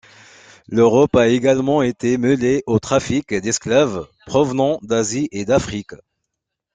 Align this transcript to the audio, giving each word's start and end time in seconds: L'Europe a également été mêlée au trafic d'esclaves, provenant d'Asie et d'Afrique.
L'Europe 0.67 1.15
a 1.15 1.27
également 1.27 1.83
été 1.83 2.17
mêlée 2.17 2.63
au 2.65 2.79
trafic 2.79 3.35
d'esclaves, 3.35 4.07
provenant 4.25 4.79
d'Asie 4.81 5.29
et 5.31 5.45
d'Afrique. 5.45 5.93